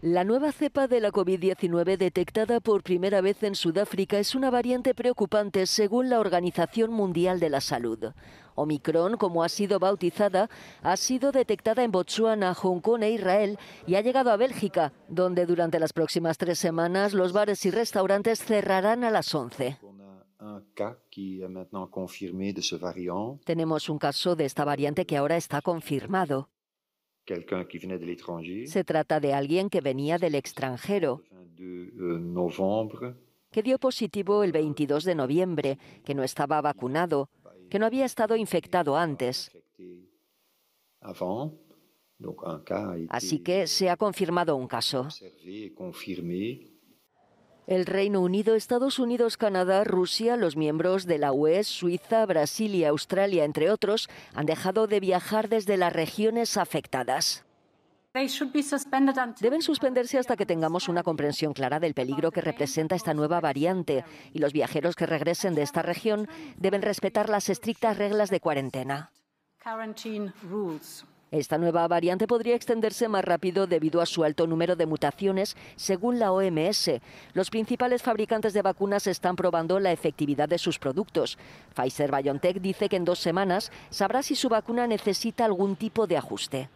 [0.00, 4.94] La nueva cepa de la COVID-19 detectada por primera vez en Sudáfrica es una variante
[4.94, 8.12] preocupante según la Organización Mundial de la Salud.
[8.54, 10.48] Omicron, como ha sido bautizada,
[10.82, 13.58] ha sido detectada en Botsuana, Hong Kong e Israel
[13.88, 18.38] y ha llegado a Bélgica, donde durante las próximas tres semanas los bares y restaurantes
[18.38, 19.78] cerrarán a las 11.
[23.44, 26.50] Tenemos un caso de esta variante que ahora está confirmado.
[28.66, 31.22] Se trata de alguien que venía del extranjero,
[31.60, 33.14] euh,
[33.50, 37.28] que dio positivo el 22 de noviembre, que no estaba vacunado,
[37.70, 39.50] que no había estado infectado antes.
[43.10, 45.08] Así que se ha confirmado un caso.
[47.68, 52.86] El Reino Unido, Estados Unidos, Canadá, Rusia, los miembros de la UE, Suiza, Brasil y
[52.86, 57.44] Australia, entre otros, han dejado de viajar desde las regiones afectadas.
[58.14, 64.02] Deben suspenderse hasta que tengamos una comprensión clara del peligro que representa esta nueva variante
[64.32, 69.12] y los viajeros que regresen de esta región deben respetar las estrictas reglas de cuarentena.
[71.30, 76.18] Esta nueva variante podría extenderse más rápido debido a su alto número de mutaciones, según
[76.18, 76.90] la OMS.
[77.34, 81.36] Los principales fabricantes de vacunas están probando la efectividad de sus productos.
[81.74, 86.16] Pfizer BioNTech dice que en dos semanas sabrá si su vacuna necesita algún tipo de
[86.16, 86.70] ajuste.